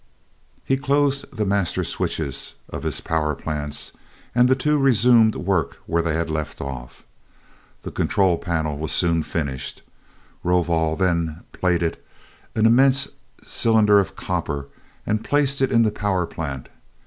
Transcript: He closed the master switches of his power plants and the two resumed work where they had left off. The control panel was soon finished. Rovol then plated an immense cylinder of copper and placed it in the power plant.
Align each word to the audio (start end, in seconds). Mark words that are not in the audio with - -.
He 0.65 0.77
closed 0.77 1.31
the 1.31 1.45
master 1.45 1.83
switches 1.83 2.55
of 2.69 2.81
his 2.81 3.01
power 3.01 3.35
plants 3.35 3.91
and 4.33 4.49
the 4.49 4.55
two 4.55 4.79
resumed 4.79 5.35
work 5.35 5.77
where 5.85 6.01
they 6.01 6.15
had 6.15 6.27
left 6.27 6.59
off. 6.59 7.03
The 7.83 7.91
control 7.91 8.39
panel 8.39 8.79
was 8.79 8.91
soon 8.91 9.21
finished. 9.21 9.83
Rovol 10.43 10.95
then 10.97 11.43
plated 11.51 11.99
an 12.55 12.65
immense 12.65 13.09
cylinder 13.43 13.99
of 13.99 14.15
copper 14.15 14.69
and 15.05 15.23
placed 15.23 15.61
it 15.61 15.71
in 15.71 15.83
the 15.83 15.91
power 15.91 16.25
plant. 16.25 16.69